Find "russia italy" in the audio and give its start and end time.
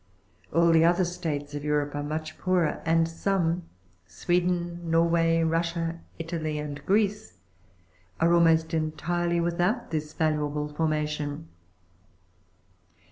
5.43-6.57